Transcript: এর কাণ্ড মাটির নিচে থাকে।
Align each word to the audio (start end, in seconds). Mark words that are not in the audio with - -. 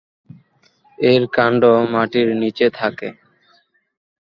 এর 0.99 1.23
কাণ্ড 1.35 1.61
মাটির 1.93 2.27
নিচে 2.41 2.67
থাকে। 2.71 3.09